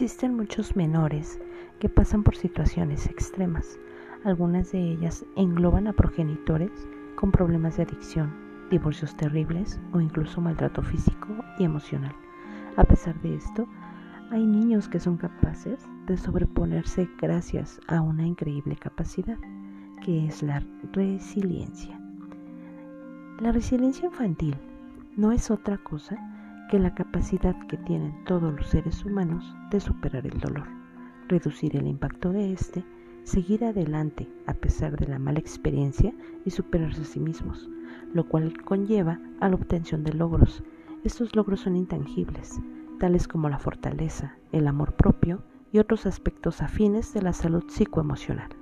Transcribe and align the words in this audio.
Existen 0.00 0.36
muchos 0.36 0.76
menores 0.76 1.40
que 1.80 1.88
pasan 1.88 2.22
por 2.22 2.36
situaciones 2.36 3.06
extremas. 3.06 3.80
Algunas 4.22 4.70
de 4.70 4.92
ellas 4.92 5.24
engloban 5.34 5.88
a 5.88 5.92
progenitores 5.92 6.70
con 7.16 7.32
problemas 7.32 7.76
de 7.76 7.82
adicción, 7.82 8.32
divorcios 8.70 9.16
terribles 9.16 9.80
o 9.92 10.00
incluso 10.00 10.40
maltrato 10.40 10.84
físico 10.84 11.26
y 11.58 11.64
emocional. 11.64 12.14
A 12.76 12.84
pesar 12.84 13.20
de 13.22 13.34
esto, 13.34 13.66
hay 14.30 14.46
niños 14.46 14.88
que 14.88 15.00
son 15.00 15.16
capaces 15.16 15.84
de 16.06 16.16
sobreponerse 16.16 17.10
gracias 17.20 17.80
a 17.88 18.00
una 18.00 18.24
increíble 18.24 18.76
capacidad, 18.76 19.36
que 20.04 20.26
es 20.26 20.44
la 20.44 20.62
resiliencia. 20.92 21.98
La 23.40 23.50
resiliencia 23.50 24.06
infantil 24.06 24.54
no 25.16 25.32
es 25.32 25.50
otra 25.50 25.76
cosa 25.76 26.37
que 26.68 26.78
la 26.78 26.94
capacidad 26.94 27.56
que 27.66 27.78
tienen 27.78 28.24
todos 28.24 28.54
los 28.54 28.68
seres 28.68 29.04
humanos 29.04 29.44
de 29.70 29.80
superar 29.80 30.26
el 30.26 30.38
dolor, 30.38 30.68
reducir 31.26 31.74
el 31.76 31.86
impacto 31.86 32.30
de 32.30 32.52
éste, 32.52 32.84
seguir 33.24 33.64
adelante 33.64 34.28
a 34.46 34.54
pesar 34.54 34.96
de 34.96 35.06
la 35.06 35.18
mala 35.18 35.38
experiencia 35.38 36.12
y 36.44 36.50
superarse 36.50 37.02
a 37.02 37.04
sí 37.04 37.20
mismos, 37.20 37.68
lo 38.12 38.28
cual 38.28 38.62
conlleva 38.64 39.18
a 39.40 39.48
la 39.48 39.54
obtención 39.54 40.04
de 40.04 40.12
logros. 40.12 40.62
Estos 41.04 41.34
logros 41.34 41.60
son 41.60 41.76
intangibles, 41.76 42.60
tales 42.98 43.28
como 43.28 43.48
la 43.48 43.58
fortaleza, 43.58 44.36
el 44.52 44.66
amor 44.66 44.92
propio 44.92 45.42
y 45.72 45.78
otros 45.78 46.06
aspectos 46.06 46.60
afines 46.60 47.14
de 47.14 47.22
la 47.22 47.32
salud 47.32 47.64
psicoemocional. 47.68 48.57